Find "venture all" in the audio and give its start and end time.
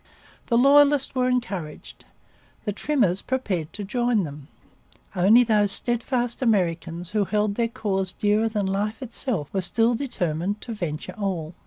10.73-11.53